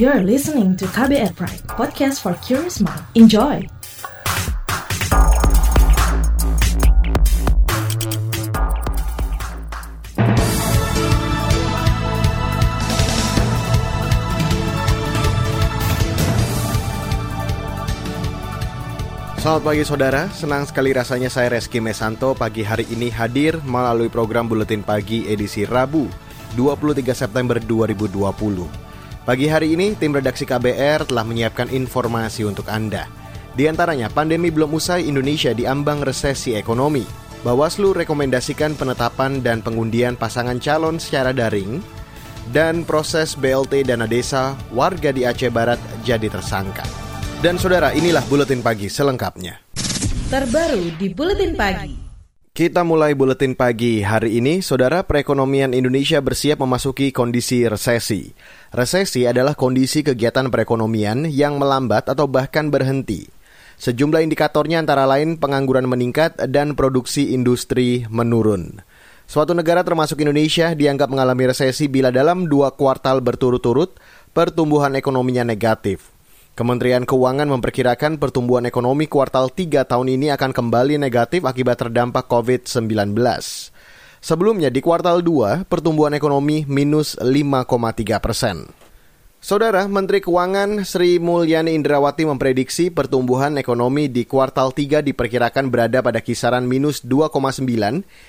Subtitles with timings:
[0.00, 3.04] You're listening to KBR Pride, podcast for curious mind.
[3.12, 3.68] Enjoy!
[19.36, 24.48] Selamat pagi saudara, senang sekali rasanya saya Reski Mesanto pagi hari ini hadir melalui program
[24.48, 26.08] Buletin Pagi edisi Rabu
[26.56, 28.89] 23 September 2020.
[29.30, 33.06] Pagi hari ini tim redaksi KBR telah menyiapkan informasi untuk Anda.
[33.54, 37.06] Di antaranya pandemi belum usai Indonesia diambang resesi ekonomi.
[37.46, 41.78] Bawaslu rekomendasikan penetapan dan pengundian pasangan calon secara daring
[42.50, 46.82] dan proses BLT dana desa warga di Aceh Barat jadi tersangka.
[47.38, 49.62] Dan saudara, inilah Buletin Pagi selengkapnya.
[50.26, 51.99] Terbaru di Buletin Pagi.
[52.60, 58.36] Kita mulai Buletin Pagi hari ini, saudara perekonomian Indonesia bersiap memasuki kondisi resesi.
[58.68, 63.32] Resesi adalah kondisi kegiatan perekonomian yang melambat atau bahkan berhenti.
[63.80, 68.84] Sejumlah indikatornya antara lain pengangguran meningkat dan produksi industri menurun.
[69.24, 73.96] Suatu negara termasuk Indonesia dianggap mengalami resesi bila dalam dua kuartal berturut-turut
[74.36, 76.19] pertumbuhan ekonominya negatif.
[76.60, 83.16] Kementerian Keuangan memperkirakan pertumbuhan ekonomi kuartal 3 tahun ini akan kembali negatif akibat terdampak COVID-19.
[84.20, 88.68] Sebelumnya di kuartal 2, pertumbuhan ekonomi minus 5,3 persen.
[89.40, 96.20] Saudara Menteri Keuangan Sri Mulyani Indrawati memprediksi pertumbuhan ekonomi di kuartal 3 diperkirakan berada pada
[96.20, 97.64] kisaran minus 2,9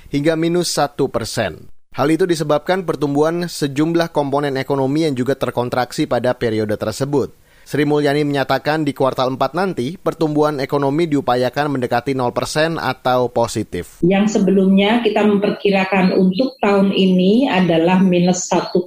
[0.08, 1.68] hingga minus 1 persen.
[1.92, 7.41] Hal itu disebabkan pertumbuhan sejumlah komponen ekonomi yang juga terkontraksi pada periode tersebut.
[7.62, 14.02] Sri Mulyani menyatakan di kuartal 4 nanti pertumbuhan ekonomi diupayakan mendekati 0% atau positif.
[14.04, 18.82] Yang sebelumnya kita memperkirakan untuk tahun ini adalah minus 1,1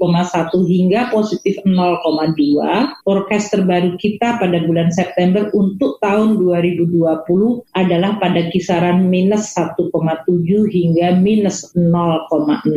[0.66, 1.72] hingga positif 0,2.
[3.06, 7.00] Forecast terbaru kita pada bulan September untuk tahun 2020
[7.72, 9.88] adalah pada kisaran minus 1,7
[10.68, 12.68] hingga minus 0,6.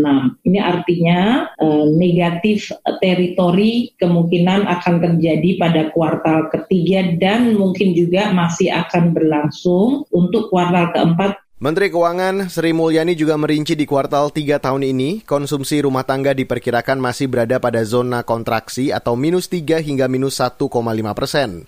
[0.45, 2.71] Ini artinya eh, negatif
[3.03, 10.91] teritori kemungkinan akan terjadi pada kuartal ketiga dan mungkin juga masih akan berlangsung untuk kuartal
[10.95, 16.37] keempat Menteri Keuangan Sri Mulyani juga merinci di kuartal 3 tahun ini, konsumsi rumah tangga
[16.37, 20.69] diperkirakan masih berada pada zona kontraksi atau minus 3 hingga minus 1,5
[21.17, 21.65] persen.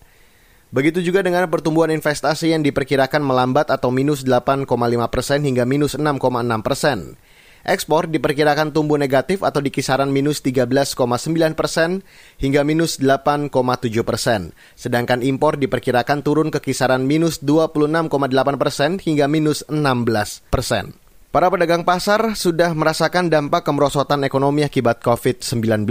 [0.69, 4.69] Begitu juga dengan pertumbuhan investasi yang diperkirakan melambat atau minus 8,5
[5.09, 6.21] persen hingga minus 6,6
[6.61, 7.17] persen.
[7.67, 10.95] Ekspor diperkirakan tumbuh negatif atau di kisaran minus 13,9
[11.57, 12.05] persen
[12.39, 13.51] hingga minus 8,7
[14.07, 14.55] persen.
[14.79, 18.09] Sedangkan impor diperkirakan turun ke kisaran minus 26,8
[18.55, 20.95] persen hingga minus 16 persen.
[21.29, 25.85] Para pedagang pasar sudah merasakan dampak kemerosotan ekonomi akibat COVID-19.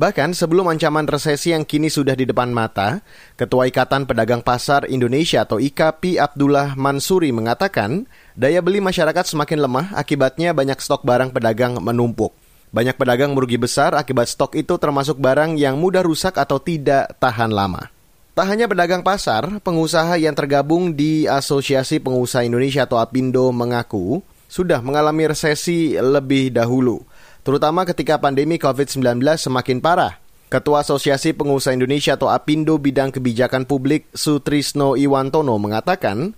[0.00, 3.04] Bahkan sebelum ancaman resesi yang kini sudah di depan mata,
[3.36, 9.86] Ketua Ikatan Pedagang Pasar Indonesia atau IKAPI Abdullah Mansuri mengatakan, daya beli masyarakat semakin lemah
[9.94, 12.34] akibatnya banyak stok barang pedagang menumpuk.
[12.74, 17.54] Banyak pedagang merugi besar akibat stok itu termasuk barang yang mudah rusak atau tidak tahan
[17.54, 17.94] lama.
[18.34, 24.82] Tak hanya pedagang pasar, pengusaha yang tergabung di Asosiasi Pengusaha Indonesia atau APindo mengaku sudah
[24.82, 27.06] mengalami resesi lebih dahulu,
[27.46, 30.18] terutama ketika pandemi COVID-19 semakin parah.
[30.50, 36.34] Ketua Asosiasi Pengusaha Indonesia atau APindo Bidang Kebijakan Publik Sutrisno Iwantono mengatakan,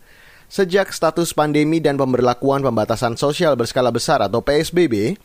[0.56, 5.20] sejak status pandemi dan pemberlakuan pembatasan sosial berskala besar atau PSBB,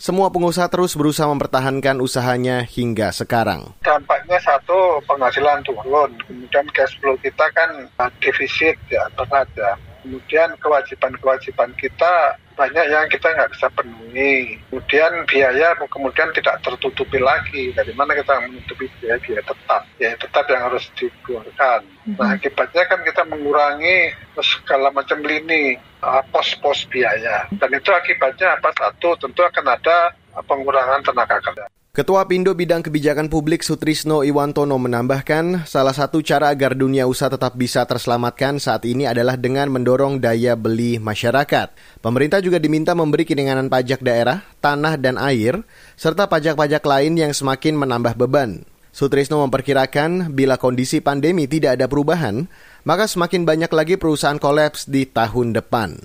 [0.00, 3.76] semua pengusaha terus berusaha mempertahankan usahanya hingga sekarang.
[3.84, 7.84] Dampaknya satu penghasilan turun, kemudian cash flow kita kan
[8.24, 14.60] defisit ya berat ya kemudian kewajiban-kewajiban kita banyak yang kita nggak bisa penuhi.
[14.68, 17.72] Kemudian biaya kemudian tidak tertutupi lagi.
[17.72, 19.82] Dari mana kita menutupi biaya-biaya tetap?
[19.96, 21.80] Biaya tetap yang harus dikeluarkan.
[21.88, 22.20] Mm-hmm.
[22.20, 24.12] Nah akibatnya kan kita mengurangi
[24.44, 27.48] segala macam lini uh, pos-pos biaya.
[27.48, 28.76] Dan itu akibatnya apa?
[28.76, 30.12] Satu tentu akan ada
[30.44, 31.64] pengurangan tenaga kerja.
[31.90, 37.58] Ketua Pindo Bidang Kebijakan Publik Sutrisno Iwantono menambahkan, salah satu cara agar dunia usaha tetap
[37.58, 41.74] bisa terselamatkan saat ini adalah dengan mendorong daya beli masyarakat.
[41.98, 45.66] Pemerintah juga diminta memberi keringanan pajak daerah, tanah, dan air,
[45.98, 48.62] serta pajak-pajak lain yang semakin menambah beban.
[48.94, 52.46] Sutrisno memperkirakan bila kondisi pandemi tidak ada perubahan,
[52.86, 55.98] maka semakin banyak lagi perusahaan kolaps di tahun depan.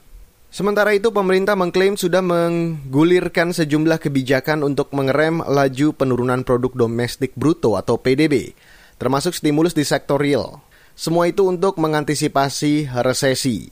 [0.56, 7.76] Sementara itu, pemerintah mengklaim sudah menggulirkan sejumlah kebijakan untuk mengerem laju penurunan produk domestik bruto
[7.76, 8.56] atau PDB,
[8.96, 10.64] termasuk stimulus di sektor real.
[10.96, 13.68] Semua itu untuk mengantisipasi resesi.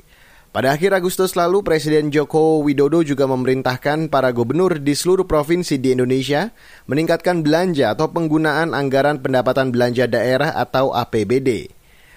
[0.51, 5.95] Pada akhir Agustus lalu, Presiden Joko Widodo juga memerintahkan para gubernur di seluruh provinsi di
[5.95, 6.51] Indonesia
[6.91, 11.71] meningkatkan belanja atau penggunaan anggaran pendapatan belanja daerah atau APBD.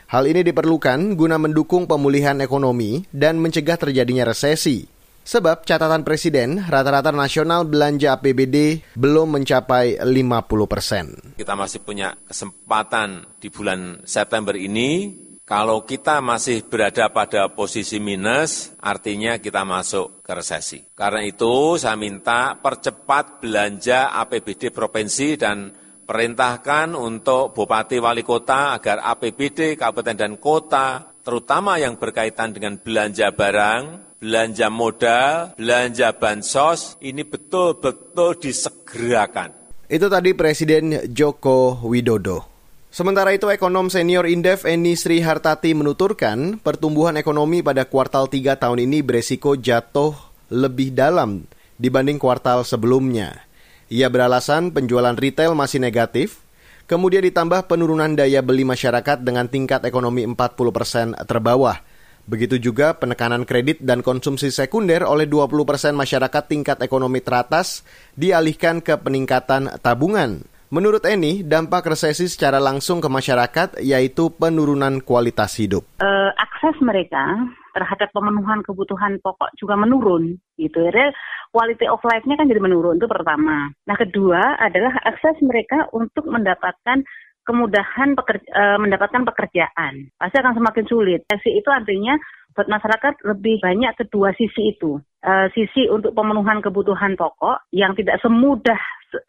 [0.06, 4.86] Hal ini diperlukan guna mendukung pemulihan ekonomi dan mencegah terjadinya resesi.
[5.26, 11.34] Sebab catatan Presiden, rata-rata nasional belanja APBD belum mencapai 50 persen.
[11.34, 15.10] Kita masih punya kesempatan di bulan September ini
[15.42, 20.82] kalau kita masih berada pada posisi minus, artinya kita masuk ke resesi.
[20.94, 25.70] Karena itu saya minta percepat belanja APBD provinsi dan
[26.06, 33.34] perintahkan untuk Bupati Wali Kota agar APBD kabupaten dan kota, terutama yang berkaitan dengan belanja
[33.34, 39.50] barang, belanja modal, belanja bansos, ini betul-betul disegerakan.
[39.86, 42.56] Itu tadi Presiden Joko Widodo.
[42.90, 48.88] Sementara itu, ekonom senior Indef Eni Sri Hartati menuturkan pertumbuhan ekonomi pada kuartal 3 tahun
[48.88, 50.16] ini beresiko jatuh
[50.48, 51.44] lebih dalam
[51.76, 53.45] dibanding kuartal sebelumnya.
[53.86, 56.42] Ia beralasan penjualan retail masih negatif,
[56.90, 60.34] kemudian ditambah penurunan daya beli masyarakat dengan tingkat ekonomi 40
[60.74, 61.78] persen terbawah.
[62.26, 67.86] Begitu juga penekanan kredit dan konsumsi sekunder oleh 20 persen masyarakat tingkat ekonomi teratas
[68.18, 70.42] dialihkan ke peningkatan tabungan.
[70.74, 75.86] Menurut Eni, dampak resesi secara langsung ke masyarakat yaitu penurunan kualitas hidup.
[76.02, 77.22] Uh, akses mereka
[77.70, 80.82] terhadap pemenuhan kebutuhan pokok juga menurun, gitu.
[80.90, 81.14] Jadi
[81.56, 83.72] quality of life-nya kan jadi menurun itu pertama.
[83.88, 87.00] Nah kedua adalah akses mereka untuk mendapatkan
[87.48, 91.24] kemudahan pekerja, uh, mendapatkan pekerjaan pasti akan semakin sulit.
[91.24, 92.20] Resesi itu artinya
[92.52, 95.00] buat masyarakat lebih banyak kedua sisi itu.
[95.24, 98.80] Uh, sisi untuk pemenuhan kebutuhan pokok yang tidak semudah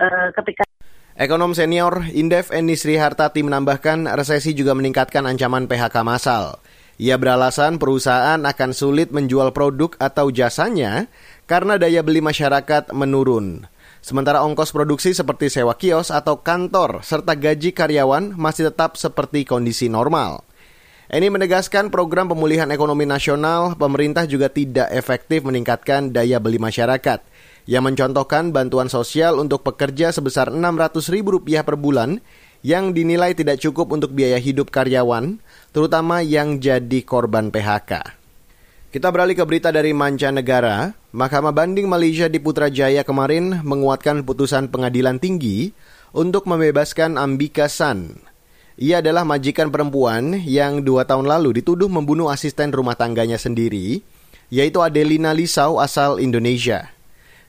[0.03, 0.67] uh, ketika
[1.17, 6.61] Ekonom senior Indef Eni Sri Hartati menambahkan resesi juga meningkatkan ancaman PHK massal.
[6.97, 11.05] Ia beralasan perusahaan akan sulit menjual produk atau jasanya
[11.45, 13.69] karena daya beli masyarakat menurun.
[14.01, 19.93] Sementara ongkos produksi seperti sewa kios atau kantor serta gaji karyawan masih tetap seperti kondisi
[19.93, 20.41] normal.
[21.07, 27.21] Eni menegaskan program pemulihan ekonomi nasional pemerintah juga tidak efektif meningkatkan daya beli masyarakat–
[27.67, 32.23] yang mencontohkan bantuan sosial untuk pekerja sebesar Rp600.000 per bulan
[32.65, 35.37] yang dinilai tidak cukup untuk biaya hidup karyawan,
[35.77, 38.17] terutama yang jadi korban PHK.
[38.89, 40.97] Kita beralih ke berita dari mancanegara.
[41.13, 45.69] Mahkamah Banding Malaysia di Putrajaya kemarin menguatkan putusan pengadilan tinggi
[46.17, 48.17] untuk membebaskan Ambika San.
[48.81, 54.01] Ia adalah majikan perempuan yang dua tahun lalu dituduh membunuh asisten rumah tangganya sendiri,
[54.49, 56.89] yaitu Adelina Lisau asal Indonesia.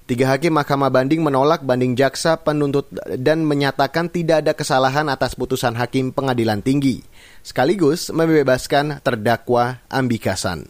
[0.09, 2.89] Tiga hakim Mahkamah Banding menolak banding jaksa penuntut
[3.21, 7.05] dan menyatakan tidak ada kesalahan atas putusan hakim pengadilan tinggi,
[7.45, 10.65] sekaligus membebaskan terdakwa Ambikasan.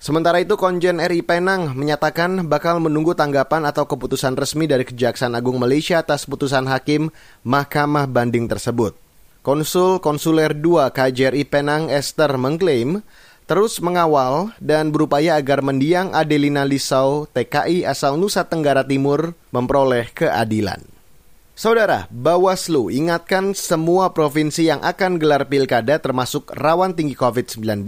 [0.00, 5.60] Sementara itu, Konjen RI Penang menyatakan bakal menunggu tanggapan atau keputusan resmi dari Kejaksaan Agung
[5.60, 7.12] Malaysia atas putusan hakim
[7.44, 8.96] Mahkamah Banding tersebut.
[9.44, 13.04] Konsul Konsuler 2 KJRI Penang Esther mengklaim
[13.52, 20.80] terus mengawal dan berupaya agar mendiang Adelina Lisau TKI asal Nusa Tenggara Timur memperoleh keadilan.
[21.52, 27.84] Saudara, Bawaslu ingatkan semua provinsi yang akan gelar pilkada termasuk rawan tinggi COVID-19.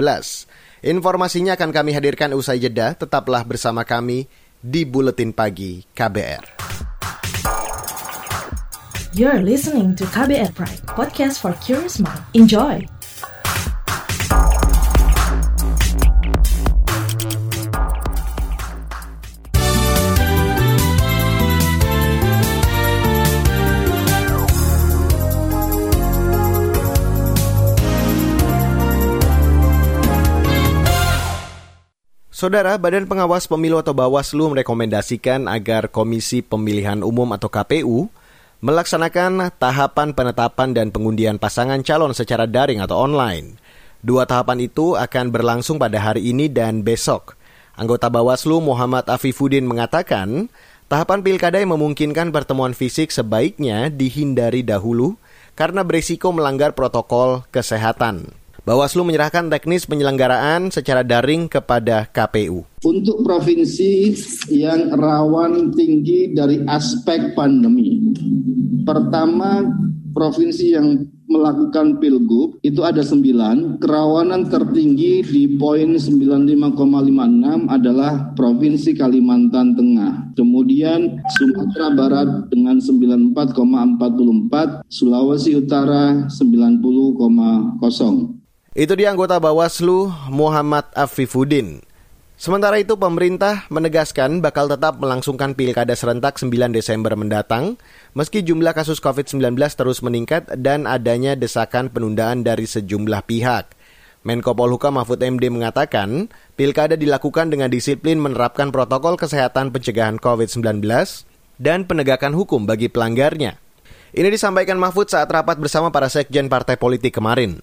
[0.84, 4.28] Informasinya akan kami hadirkan usai jeda, tetaplah bersama kami
[4.60, 6.60] di Buletin Pagi KBR.
[9.16, 12.20] You're listening to KBR Pride, podcast for curious mind.
[12.36, 12.84] Enjoy!
[32.34, 38.10] Saudara, Badan Pengawas Pemilu atau Bawaslu merekomendasikan agar Komisi Pemilihan Umum atau KPU
[38.58, 43.54] melaksanakan tahapan penetapan dan pengundian pasangan calon secara daring atau online.
[44.02, 47.38] Dua tahapan itu akan berlangsung pada hari ini dan besok.
[47.78, 50.50] Anggota Bawaslu Muhammad Afifuddin mengatakan,
[50.90, 55.14] tahapan pilkada yang memungkinkan pertemuan fisik sebaiknya dihindari dahulu
[55.54, 58.34] karena berisiko melanggar protokol kesehatan.
[58.64, 62.64] Bawaslu menyerahkan teknis penyelenggaraan secara daring kepada KPU.
[62.80, 64.16] Untuk provinsi
[64.48, 68.16] yang rawan tinggi dari aspek pandemi,
[68.88, 69.68] pertama
[70.16, 70.96] provinsi yang
[71.28, 73.84] melakukan pilgub itu ada sembilan.
[73.84, 80.32] Kerawanan tertinggi di poin 95,56 adalah Provinsi Kalimantan Tengah.
[80.40, 88.40] Kemudian Sumatera Barat dengan 94,44, Sulawesi Utara 90,0.
[88.74, 91.78] Itu dia anggota Bawaslu Muhammad Afifuddin.
[92.34, 97.78] Sementara itu pemerintah menegaskan bakal tetap melangsungkan pilkada serentak 9 Desember mendatang
[98.18, 103.78] meski jumlah kasus COVID-19 terus meningkat dan adanya desakan penundaan dari sejumlah pihak.
[104.26, 106.26] Menko Polhukam Mahfud MD mengatakan,
[106.58, 110.82] pilkada dilakukan dengan disiplin menerapkan protokol kesehatan pencegahan COVID-19
[111.62, 113.54] dan penegakan hukum bagi pelanggarnya.
[114.10, 117.62] Ini disampaikan Mahfud saat rapat bersama para sekjen partai politik kemarin.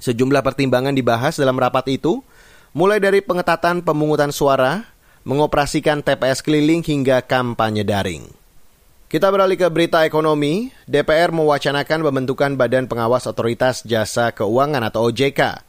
[0.00, 2.20] Sejumlah pertimbangan dibahas dalam rapat itu,
[2.76, 4.84] mulai dari pengetatan pemungutan suara,
[5.26, 8.28] mengoperasikan TPS keliling hingga kampanye daring.
[9.06, 10.74] Kita beralih ke berita ekonomi.
[10.84, 15.62] DPR mewacanakan pembentukan Badan Pengawas Otoritas Jasa Keuangan atau OJK.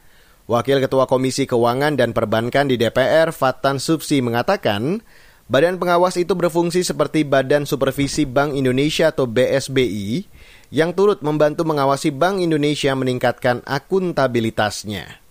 [0.50, 5.04] Wakil Ketua Komisi Keuangan dan Perbankan di DPR, Fatan Subsi, mengatakan
[5.48, 10.28] Badan pengawas itu berfungsi seperti Badan Supervisi Bank Indonesia atau BSBI
[10.68, 15.24] yang turut membantu mengawasi Bank Indonesia meningkatkan akuntabilitasnya.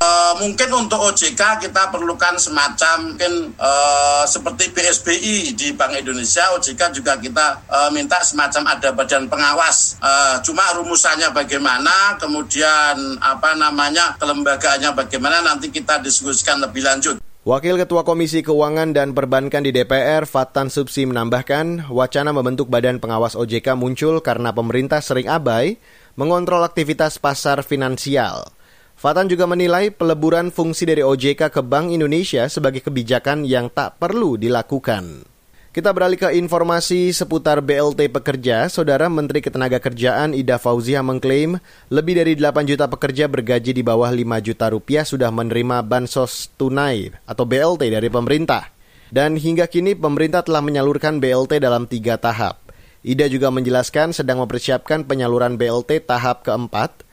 [0.00, 6.96] Uh, mungkin untuk OJK kita perlukan semacam mungkin uh, seperti BSBI di Bank Indonesia, OJK
[6.96, 10.00] juga kita uh, minta semacam ada badan pengawas.
[10.00, 17.20] Uh, cuma rumusannya bagaimana, kemudian apa namanya kelembagaannya bagaimana nanti kita diskusikan lebih lanjut.
[17.48, 23.32] Wakil Ketua Komisi Keuangan dan Perbankan di DPR, Fatan Subsi menambahkan, wacana membentuk Badan Pengawas
[23.32, 25.80] OJK muncul karena pemerintah sering abai
[26.12, 28.52] mengontrol aktivitas pasar finansial.
[29.00, 34.36] Fatan juga menilai peleburan fungsi dari OJK ke Bank Indonesia sebagai kebijakan yang tak perlu
[34.36, 35.24] dilakukan.
[35.68, 38.72] Kita beralih ke informasi seputar BLT pekerja.
[38.72, 41.60] Saudara Menteri Ketenagakerjaan Ida Fauzia mengklaim
[41.92, 47.12] lebih dari 8 juta pekerja bergaji di bawah 5 juta rupiah sudah menerima bansos tunai
[47.28, 48.72] atau BLT dari pemerintah.
[49.12, 52.64] Dan hingga kini pemerintah telah menyalurkan BLT dalam tiga tahap.
[53.04, 57.04] Ida juga menjelaskan sedang mempersiapkan penyaluran BLT tahap keempat.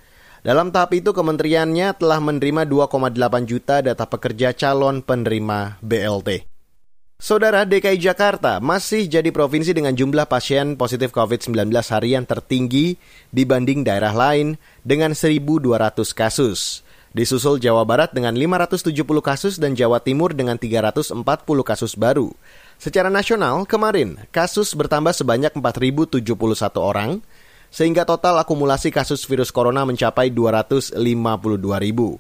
[0.48, 3.20] Dalam tahap itu kementeriannya telah menerima 2,8
[3.52, 6.55] juta data pekerja calon penerima BLT.
[7.16, 13.00] Saudara DKI Jakarta masih jadi provinsi dengan jumlah pasien positif COVID-19 harian tertinggi
[13.32, 15.40] dibanding daerah lain dengan 1.200
[16.12, 16.84] kasus.
[17.16, 18.92] Disusul Jawa Barat dengan 570
[19.24, 21.16] kasus dan Jawa Timur dengan 340
[21.64, 22.36] kasus baru.
[22.76, 26.20] Secara nasional, kemarin kasus bertambah sebanyak 4.071
[26.76, 27.24] orang,
[27.72, 31.00] sehingga total akumulasi kasus virus corona mencapai 252
[31.80, 32.20] ribu.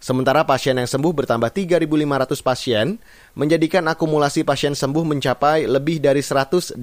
[0.00, 2.96] Sementara pasien yang sembuh bertambah 3.500 pasien,
[3.36, 6.80] menjadikan akumulasi pasien sembuh mencapai lebih dari 184.000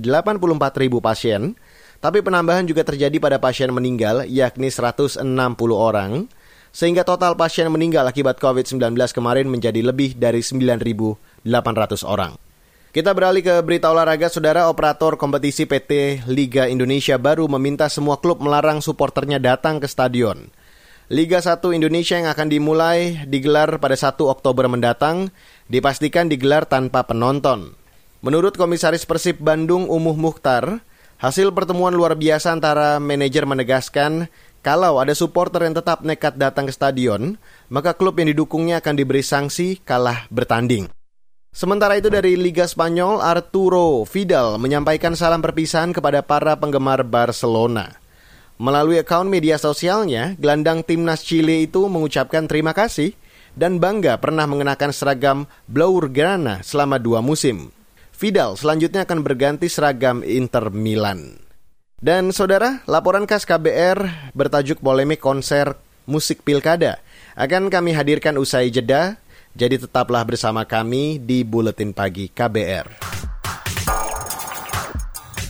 [1.01, 1.57] pasien,
[1.97, 5.25] tapi penambahan juga terjadi pada pasien meninggal, yakni 160
[5.73, 6.29] orang,
[6.69, 11.17] sehingga total pasien meninggal akibat COVID-19 kemarin menjadi lebih dari 9.800
[12.05, 12.37] orang.
[12.93, 18.45] Kita beralih ke berita olahraga, saudara operator kompetisi PT Liga Indonesia baru meminta semua klub
[18.45, 20.53] melarang supporternya datang ke stadion.
[21.07, 25.31] Liga 1 Indonesia yang akan dimulai digelar pada 1 Oktober mendatang
[25.71, 27.79] dipastikan digelar tanpa penonton.
[28.19, 30.83] Menurut Komisaris Persib Bandung Umuh Mukhtar,
[31.23, 34.27] hasil pertemuan luar biasa antara manajer menegaskan
[34.59, 37.39] kalau ada supporter yang tetap nekat datang ke stadion,
[37.71, 40.91] maka klub yang didukungnya akan diberi sanksi kalah bertanding.
[41.55, 47.95] Sementara itu dari Liga Spanyol, Arturo Vidal menyampaikan salam perpisahan kepada para penggemar Barcelona.
[48.57, 53.13] Melalui akun media sosialnya, gelandang timnas Chile itu mengucapkan terima kasih
[53.53, 55.37] dan bangga pernah mengenakan seragam
[55.69, 57.69] Blaugrana selama dua musim.
[58.17, 61.37] Vidal selanjutnya akan berganti seragam Inter Milan.
[62.01, 65.77] Dan saudara, laporan khas KBR bertajuk polemik konser
[66.09, 66.97] musik pilkada
[67.37, 69.21] akan kami hadirkan usai jeda,
[69.53, 73.26] jadi tetaplah bersama kami di Buletin Pagi KBR.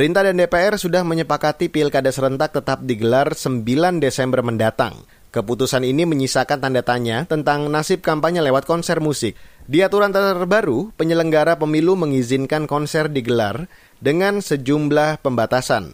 [0.00, 3.68] Pemerintah dan DPR sudah menyepakati pilkada serentak tetap digelar 9
[4.00, 4.96] Desember mendatang.
[5.28, 9.36] Keputusan ini menyisakan tanda tanya tentang nasib kampanye lewat konser musik.
[9.68, 13.68] Di aturan terbaru, penyelenggara pemilu mengizinkan konser digelar
[14.00, 15.92] dengan sejumlah pembatasan.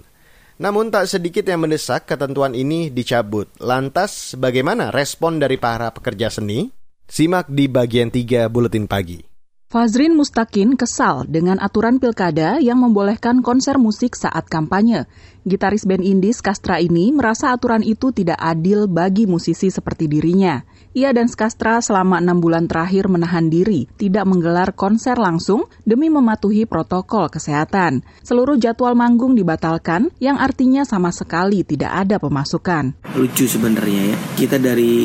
[0.63, 3.51] Namun tak sedikit yang mendesak ketentuan ini dicabut.
[3.59, 6.71] Lantas bagaimana respon dari para pekerja seni?
[7.11, 9.36] Simak di bagian 3 Buletin Pagi.
[9.77, 15.05] Fazrin Mustakin kesal dengan aturan pilkada yang membolehkan konser musik saat kampanye.
[15.45, 20.65] Gitaris band indie Skastra ini merasa aturan itu tidak adil bagi musisi seperti dirinya.
[20.97, 26.65] Ia dan Skastra selama enam bulan terakhir menahan diri, tidak menggelar konser langsung demi mematuhi
[26.65, 28.01] protokol kesehatan.
[28.25, 32.97] Seluruh jadwal manggung dibatalkan, yang artinya sama sekali tidak ada pemasukan.
[33.13, 35.05] Lucu sebenarnya ya, kita dari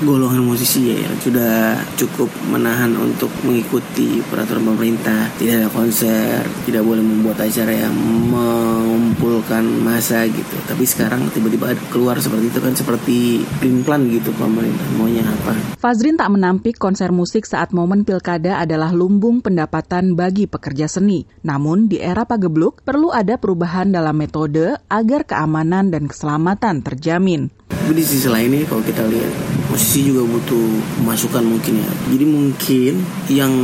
[0.00, 5.28] golongan musisi ya, sudah cukup menahan untuk mengikuti peraturan pemerintah.
[5.36, 7.92] Tidak ada konser, tidak boleh membuat acara yang
[8.32, 10.56] mengumpulkan masa gitu.
[10.64, 13.44] Tapi sekarang tiba-tiba keluar seperti itu kan seperti
[13.84, 15.52] plan gitu pemerintah maunya apa.
[15.78, 21.24] Fazrin tak menampik konser musik saat momen pilkada adalah lumbung pendapatan bagi pekerja seni.
[21.46, 27.50] Namun di era pagebluk perlu ada perubahan dalam metode agar keamanan dan keselamatan terjamin.
[27.70, 29.32] Tapi di sisi lain nih kalau kita lihat
[29.78, 30.66] musisi juga butuh
[31.06, 31.90] masukan mungkin ya.
[32.10, 32.92] Jadi mungkin
[33.30, 33.54] yang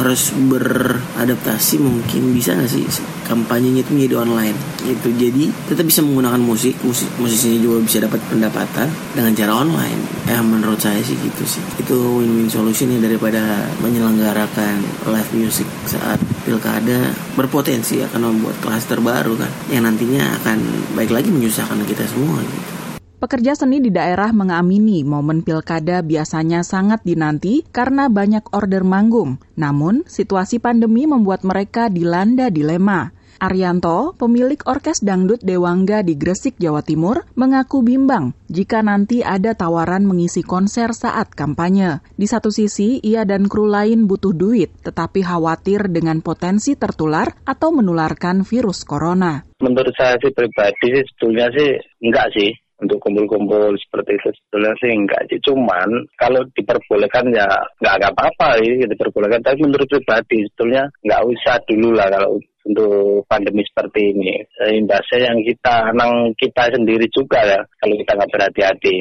[0.00, 2.88] harus beradaptasi mungkin bisa nggak sih
[3.28, 4.56] kampanyenya itu menjadi online
[4.88, 5.12] gitu.
[5.12, 10.00] Jadi tetap bisa menggunakan musik, musik musisinya juga bisa dapat pendapatan dengan cara online.
[10.24, 11.60] Ya menurut saya sih gitu sih.
[11.76, 14.80] Itu win-win solution ya daripada menyelenggarakan
[15.12, 16.16] live music saat
[16.48, 20.56] pilkada berpotensi akan membuat klaster baru kan yang nantinya akan
[20.96, 22.79] baik lagi menyusahkan kita semua gitu.
[23.20, 29.36] Pekerja seni di daerah mengamini momen pilkada biasanya sangat dinanti karena banyak order manggung.
[29.60, 33.12] Namun, situasi pandemi membuat mereka dilanda dilema.
[33.36, 40.08] Arianto, pemilik Orkes Dangdut Dewangga di Gresik, Jawa Timur, mengaku bimbang jika nanti ada tawaran
[40.08, 42.00] mengisi konser saat kampanye.
[42.16, 47.68] Di satu sisi, ia dan kru lain butuh duit, tetapi khawatir dengan potensi tertular atau
[47.72, 49.44] menularkan virus corona.
[49.60, 52.48] Menurut saya sih pribadi sih sebetulnya sih enggak sih
[52.80, 54.28] untuk kumpul-kumpul seperti itu.
[54.32, 55.38] Sebetulnya sih enggak sih.
[55.44, 57.46] Cuman kalau diperbolehkan ya
[57.84, 59.44] nggak apa-apa ya diperbolehkan.
[59.44, 64.36] Tapi menurut pribadi sebetulnya nggak usah dulu lah kalau untuk pandemi seperti ini.
[64.60, 68.96] Imbasnya yang kita nang kita sendiri juga ya kalau kita nggak berhati-hati.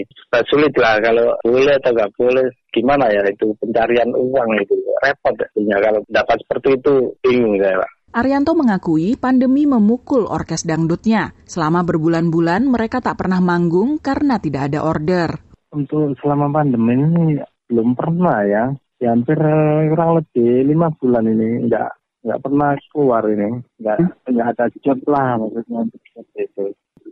[0.47, 4.75] Sulit lah kalau boleh atau nggak boleh gimana ya itu pencarian uang itu?
[5.03, 11.29] Repot ya kalau dapat seperti itu bingung saya pak Arianto mengakui pandemi memukul orkes dangdutnya.
[11.45, 15.29] Selama berbulan-bulan mereka tak pernah manggung karena tidak ada order.
[15.69, 17.37] Untuk selama pandemi ini
[17.69, 18.65] belum pernah ya.
[18.97, 21.89] ya hampir eh, kurang lebih lima bulan ini nggak
[22.25, 26.65] nggak pernah keluar ini nggak nggak ada job lah maksudnya seperti itu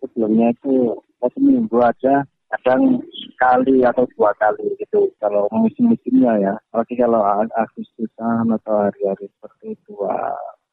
[0.04, 6.96] sebelumnya itu satu minggu aja kadang sekali atau dua kali gitu kalau musim-musimnya ya apalagi
[7.00, 7.24] kalau
[7.56, 9.96] Agustusan atau hari-hari seperti itu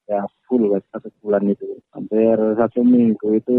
[0.04, 3.56] ya full satu bulan itu hampir satu minggu itu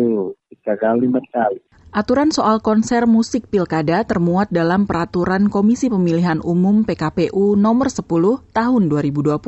[0.54, 1.60] tiga kali empat kali
[1.96, 8.84] Aturan soal konser musik pilkada termuat dalam Peraturan Komisi Pemilihan Umum PKPU Nomor 10 Tahun
[8.92, 9.40] 2020.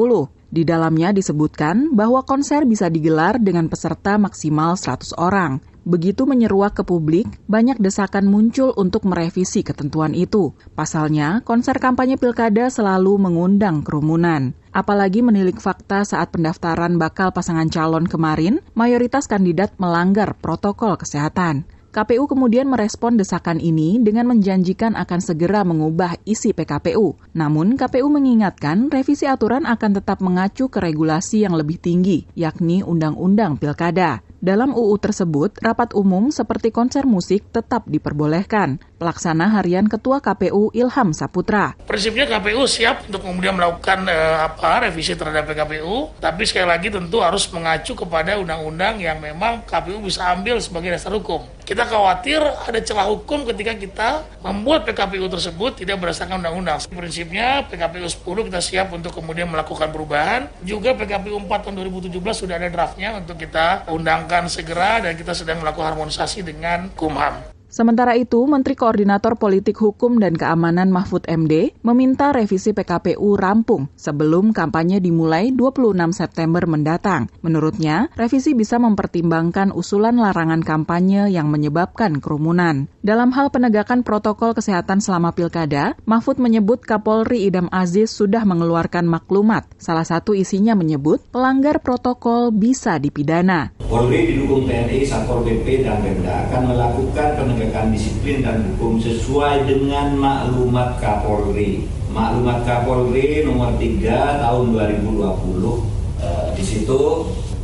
[0.48, 5.60] Di dalamnya disebutkan bahwa konser bisa digelar dengan peserta maksimal 100 orang.
[5.84, 10.56] Begitu menyeruak ke publik, banyak desakan muncul untuk merevisi ketentuan itu.
[10.72, 14.56] Pasalnya, konser kampanye pilkada selalu mengundang kerumunan.
[14.78, 21.66] Apalagi menilik fakta saat pendaftaran bakal pasangan calon kemarin, mayoritas kandidat melanggar protokol kesehatan.
[21.90, 27.18] KPU kemudian merespon desakan ini dengan menjanjikan akan segera mengubah isi PKPU.
[27.34, 33.58] Namun, KPU mengingatkan revisi aturan akan tetap mengacu ke regulasi yang lebih tinggi, yakni Undang-Undang
[33.58, 34.27] Pilkada.
[34.38, 38.78] Dalam UU tersebut, rapat umum seperti konser musik tetap diperbolehkan.
[39.02, 41.74] Pelaksana harian Ketua KPU Ilham Saputra.
[41.90, 47.18] Prinsipnya KPU siap untuk kemudian melakukan eh, apa revisi terhadap PKPU, tapi sekali lagi tentu
[47.18, 51.57] harus mengacu kepada undang-undang yang memang KPU bisa ambil sebagai dasar hukum.
[51.68, 56.80] Kita khawatir ada celah hukum ketika kita membuat PKPU tersebut tidak berdasarkan undang-undang.
[56.88, 60.48] Prinsipnya PKPU 10 kita siap untuk kemudian melakukan perubahan.
[60.64, 61.76] Juga PKPU 4 tahun
[62.08, 66.88] 2017 sudah ada draftnya untuk kita undang akan segera dan kita sedang melakukan harmonisasi dengan
[66.96, 67.57] Kumham.
[67.68, 74.56] Sementara itu, Menteri Koordinator Politik Hukum dan Keamanan Mahfud MD meminta revisi PKPU rampung sebelum
[74.56, 77.28] kampanye dimulai 26 September mendatang.
[77.44, 82.88] Menurutnya, revisi bisa mempertimbangkan usulan larangan kampanye yang menyebabkan kerumunan.
[83.04, 89.68] Dalam hal penegakan protokol kesehatan selama pilkada, Mahfud menyebut Kapolri Idam Aziz sudah mengeluarkan maklumat.
[89.76, 93.76] Salah satu isinya menyebut pelanggar protokol bisa dipidana.
[93.88, 100.14] Polri didukung TNI, Satpol PP, dan Pemda akan melakukan penegakan disiplin dan hukum sesuai dengan
[100.14, 101.90] maklumat Kapolri.
[102.14, 107.02] Maklumat Kapolri nomor 3 tahun 2020 eh, di situ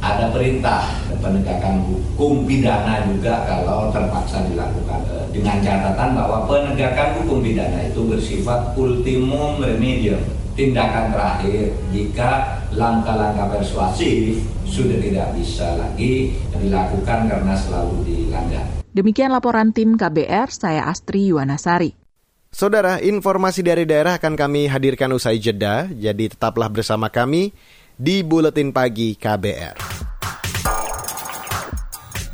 [0.01, 7.45] ada perintah penegakan hukum pidana juga kalau terpaksa dilakukan eh, dengan catatan bahwa penegakan hukum
[7.45, 10.25] pidana itu bersifat ultimum remedium
[10.57, 18.82] tindakan terakhir jika langkah-langkah persuasif sudah tidak bisa lagi dilakukan karena selalu dilanggar.
[18.93, 21.97] Demikian laporan tim KBR, saya Astri Yuwanasari.
[22.53, 27.49] Saudara, informasi dari daerah akan kami hadirkan usai jeda, jadi tetaplah bersama kami
[27.97, 29.81] di Buletin Pagi KBR.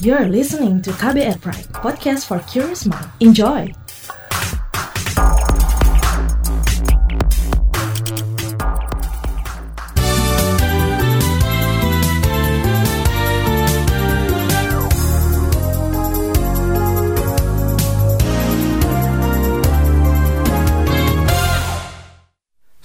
[0.04, 3.08] You're listening to KBR Pride, podcast for curious mind.
[3.24, 3.79] Enjoy!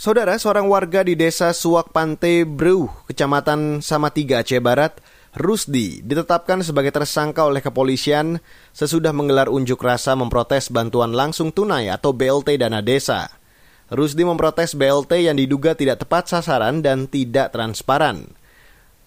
[0.04, 5.00] Saudara, seorang warga di desa Suak Pante Breu, kecamatan Samatiga, Aceh Barat,
[5.32, 8.36] Rusdi, ditetapkan sebagai tersangka oleh kepolisian
[8.76, 13.32] sesudah menggelar unjuk rasa memprotes bantuan langsung tunai atau BLT dana desa.
[13.88, 18.28] Rusdi memprotes BLT yang diduga tidak tepat sasaran dan tidak transparan.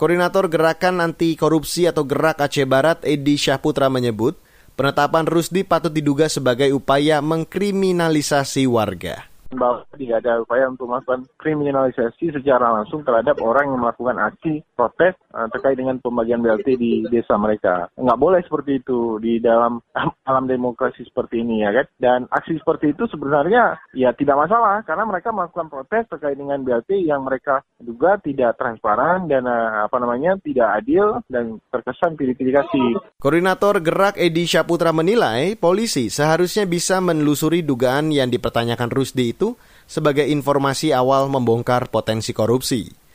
[0.02, 4.34] Koordinator Gerakan Anti Korupsi atau Gerak Aceh Barat, Edi Syahputra menyebut,
[4.74, 12.36] penetapan Rusdi patut diduga sebagai upaya mengkriminalisasi warga bahwa tidak ada upaya untuk melakukan kriminalisasi
[12.36, 15.16] secara langsung terhadap orang yang melakukan aksi protes
[15.54, 17.88] terkait dengan pembagian BLT di desa mereka.
[17.94, 19.78] Nggak boleh seperti itu di dalam
[20.30, 21.86] alam demokrasi seperti ini ya kan.
[21.98, 27.06] Dan aksi seperti itu sebenarnya ya tidak masalah karena mereka melakukan protes terkait dengan BLT
[27.06, 32.88] yang mereka juga tidak transparan dan uh, apa namanya tidak adil dan terkesan kasih.
[33.22, 40.26] Koordinator Gerak Edi Syaputra menilai polisi seharusnya bisa menelusuri dugaan yang dipertanyakan Rusdi itu sebagai
[40.28, 43.07] informasi awal membongkar potensi korupsi.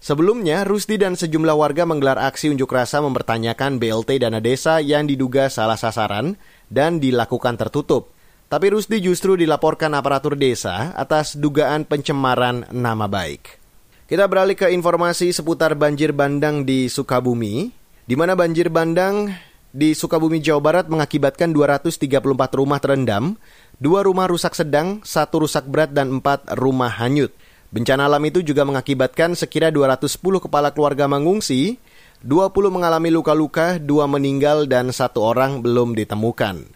[0.00, 5.52] Sebelumnya, Rusdi dan sejumlah warga menggelar aksi unjuk rasa mempertanyakan BLT dana desa yang diduga
[5.52, 6.40] salah sasaran
[6.72, 8.08] dan dilakukan tertutup.
[8.48, 13.60] Tapi Rusdi justru dilaporkan aparatur desa atas dugaan pencemaran nama baik.
[14.08, 17.68] Kita beralih ke informasi seputar banjir bandang di Sukabumi,
[18.08, 19.30] di mana banjir bandang
[19.70, 23.38] di Sukabumi, Jawa Barat mengakibatkan 234 rumah terendam,
[23.78, 27.30] dua rumah rusak sedang, satu rusak berat, dan empat rumah hanyut.
[27.70, 31.78] Bencana alam itu juga mengakibatkan sekira 210 kepala keluarga mengungsi,
[32.26, 36.66] 20 mengalami luka-luka, dua meninggal, dan satu orang belum ditemukan.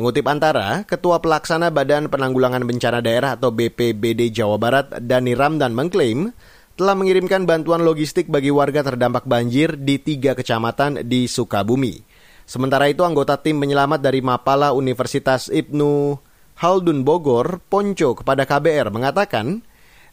[0.00, 6.32] Mengutip antara, Ketua Pelaksana Badan Penanggulangan Bencana Daerah atau BPBD Jawa Barat, Dani Ramdan mengklaim,
[6.72, 12.00] telah mengirimkan bantuan logistik bagi warga terdampak banjir di tiga kecamatan di Sukabumi.
[12.48, 16.16] Sementara itu anggota tim penyelamat dari Mapala Universitas Ibnu
[16.56, 19.60] Haldun Bogor, Ponco kepada KBR mengatakan,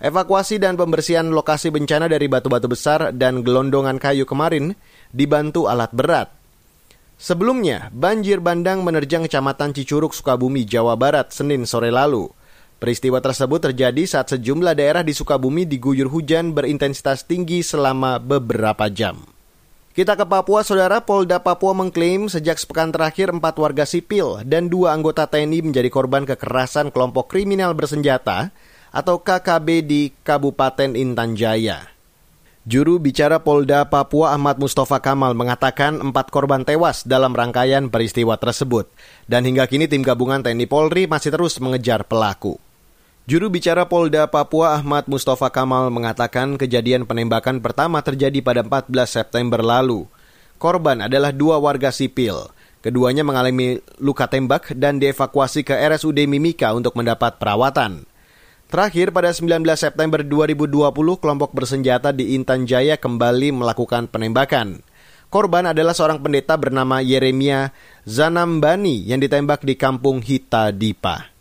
[0.02, 4.78] evakuasi dan pembersihan lokasi bencana dari batu-batu besar dan gelondongan kayu kemarin
[5.12, 6.30] dibantu alat berat.
[7.18, 12.30] Sebelumnya, banjir bandang menerjang Kecamatan Cicuruk, Sukabumi, Jawa Barat, Senin sore lalu.
[12.78, 19.26] Peristiwa tersebut terjadi saat sejumlah daerah di Sukabumi diguyur hujan berintensitas tinggi selama beberapa jam.
[19.98, 21.02] Kita ke Papua, Saudara.
[21.02, 26.22] Polda Papua mengklaim sejak sepekan terakhir empat warga sipil dan dua anggota TNI menjadi korban
[26.22, 28.54] kekerasan kelompok kriminal bersenjata
[28.98, 31.86] atau KKB di Kabupaten Intan Jaya.
[32.66, 38.90] Juru bicara Polda Papua Ahmad Mustafa Kamal mengatakan empat korban tewas dalam rangkaian peristiwa tersebut.
[39.30, 42.58] Dan hingga kini tim gabungan TNI Polri masih terus mengejar pelaku.
[43.30, 49.62] Juru bicara Polda Papua Ahmad Mustafa Kamal mengatakan kejadian penembakan pertama terjadi pada 14 September
[49.62, 50.10] lalu.
[50.58, 52.50] Korban adalah dua warga sipil.
[52.82, 58.16] Keduanya mengalami luka tembak dan dievakuasi ke RSUD Mimika untuk mendapat perawatan.
[58.67, 60.91] Terakhir pada 19 September 2020
[61.23, 64.84] kelompok bersenjata di Intan Jaya kembali melakukan penembakan.
[65.32, 67.71] Korban adalah seorang pendeta bernama Yeremia
[68.03, 71.32] Zanambani yang ditembak di kampung Hita Dipa.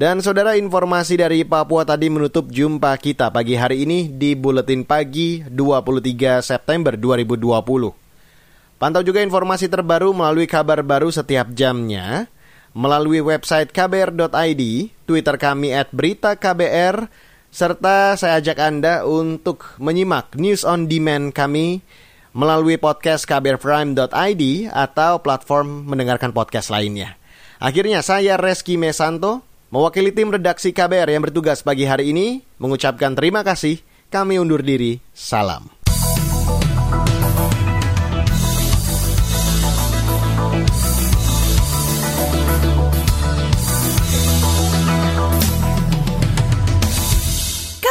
[0.00, 5.44] Dan saudara informasi dari Papua tadi menutup jumpa kita pagi hari ini di Buletin Pagi
[5.44, 8.80] 23 September 2020.
[8.80, 12.32] Pantau juga informasi terbaru melalui kabar baru setiap jamnya,
[12.76, 14.62] melalui website kbr.id,
[15.06, 17.10] Twitter kami at berita KBR,
[17.50, 21.82] serta saya ajak Anda untuk menyimak news on demand kami
[22.30, 27.18] melalui podcast kbrprime.id atau platform mendengarkan podcast lainnya.
[27.58, 33.46] Akhirnya saya Reski Mesanto, Mewakili tim redaksi KBR yang bertugas pagi hari ini, mengucapkan terima
[33.46, 33.78] kasih.
[34.10, 34.98] Kami undur diri.
[35.14, 35.79] Salam.